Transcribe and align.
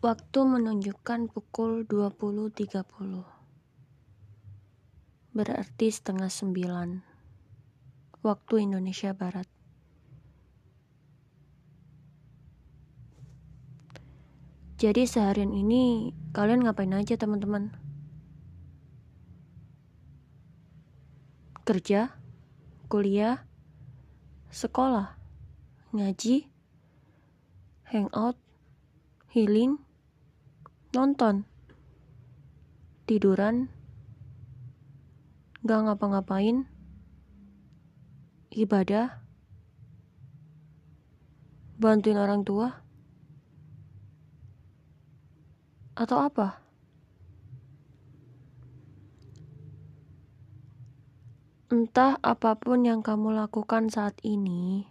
Waktu 0.00 0.40
menunjukkan 0.48 1.28
pukul 1.28 1.84
20.30. 1.84 2.56
Berarti 5.36 5.86
setengah 5.92 6.32
sembilan. 6.32 7.04
Waktu 8.24 8.54
Indonesia 8.64 9.12
Barat. 9.12 9.44
Jadi 14.80 15.04
seharian 15.04 15.52
ini 15.52 16.16
kalian 16.32 16.64
ngapain 16.64 16.96
aja 16.96 17.20
teman-teman? 17.20 17.68
Kerja? 21.68 22.16
Kuliah? 22.88 23.44
Sekolah? 24.48 25.12
Ngaji? 25.92 26.48
Hangout? 27.92 28.40
Healing? 29.28 29.89
Nonton, 30.90 31.46
tiduran, 33.06 33.70
gak 35.62 35.86
ngapa-ngapain, 35.86 36.66
ibadah, 38.50 39.22
bantuin 41.78 42.18
orang 42.18 42.42
tua, 42.42 42.82
atau 45.94 46.18
apa? 46.26 46.58
Entah 51.70 52.18
apa 52.18 52.58
pun 52.58 52.82
yang 52.82 52.98
kamu 52.98 53.30
lakukan 53.30 53.94
saat 53.94 54.18
ini, 54.26 54.89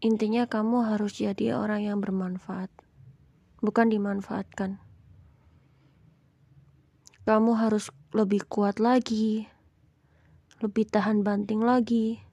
Intinya 0.00 0.48
kamu 0.48 0.88
harus 0.88 1.20
jadi 1.20 1.60
orang 1.60 1.84
yang 1.84 2.00
bermanfaat, 2.00 2.72
bukan 3.60 3.92
dimanfaatkan. 3.92 4.80
Kamu 7.28 7.52
harus 7.52 7.92
lebih 8.16 8.48
kuat 8.48 8.80
lagi, 8.80 9.44
lebih 10.64 10.88
tahan 10.88 11.20
banting 11.20 11.60
lagi, 11.60 12.24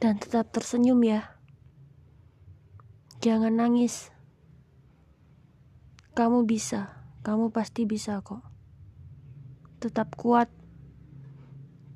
dan 0.00 0.16
tetap 0.16 0.48
tersenyum 0.56 1.04
ya. 1.04 1.36
Jangan 3.20 3.52
nangis. 3.52 4.08
Kamu 6.16 6.48
bisa, 6.48 7.04
kamu 7.20 7.52
pasti 7.52 7.84
bisa 7.84 8.24
kok. 8.24 8.40
Tetap 9.76 10.16
kuat 10.16 10.48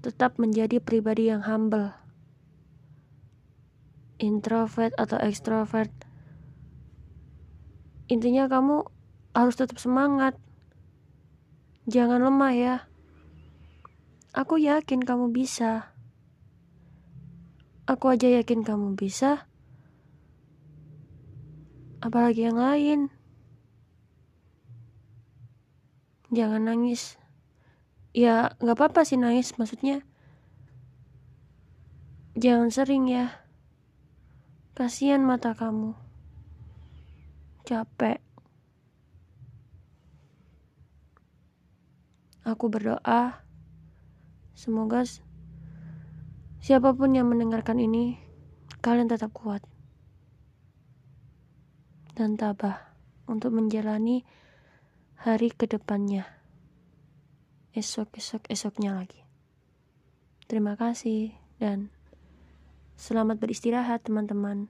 tetap 0.01 0.41
menjadi 0.41 0.81
pribadi 0.81 1.29
yang 1.29 1.45
humble. 1.45 1.93
Introvert 4.17 4.97
atau 4.97 5.21
extrovert. 5.21 5.93
Intinya 8.09 8.49
kamu 8.49 8.89
harus 9.37 9.57
tetap 9.61 9.77
semangat. 9.77 10.37
Jangan 11.85 12.25
lemah 12.25 12.53
ya. 12.57 12.77
Aku 14.33 14.57
yakin 14.57 15.05
kamu 15.05 15.33
bisa. 15.37 15.93
Aku 17.85 18.09
aja 18.09 18.29
yakin 18.29 18.65
kamu 18.65 18.97
bisa. 18.97 19.45
Apalagi 22.01 22.49
yang 22.49 22.57
lain. 22.57 23.01
Jangan 26.33 26.63
nangis 26.73 27.20
ya 28.11 28.55
nggak 28.59 28.77
apa-apa 28.77 29.07
sih 29.07 29.19
nangis 29.21 29.55
maksudnya 29.55 30.03
jangan 32.41 32.73
sering 32.73 33.05
ya. 33.11 33.43
Kasihan 34.73 35.21
mata 35.21 35.53
kamu. 35.53 35.93
Capek. 37.69 38.17
Aku 42.49 42.73
berdoa 42.73 43.45
semoga 44.57 45.05
siapa 46.65 46.97
pun 46.97 47.13
yang 47.13 47.29
mendengarkan 47.29 47.77
ini 47.77 48.17
kalian 48.81 49.13
tetap 49.13 49.37
kuat 49.37 49.61
dan 52.17 52.41
tabah 52.41 52.97
untuk 53.29 53.53
menjalani 53.53 54.25
hari 55.21 55.53
ke 55.53 55.69
depannya 55.69 56.40
esok-esok-esoknya 57.77 58.97
lagi. 58.99 59.23
Terima 60.51 60.75
kasih 60.75 61.31
dan 61.63 61.95
selamat 62.99 63.39
beristirahat 63.39 64.03
teman-teman. 64.03 64.67